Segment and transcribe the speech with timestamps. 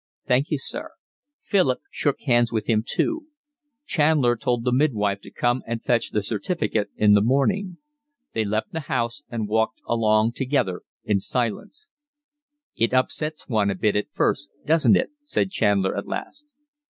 [0.25, 0.93] "Thank you, sir."
[1.43, 3.27] Philip shook hands with him too.
[3.85, 7.77] Chandler told the midwife to come and fetch the certificate in the morning.
[8.33, 11.91] They left the house and walked along together in silence.
[12.75, 16.47] "It upsets one a bit at first, doesn't it?" said Chandler at last.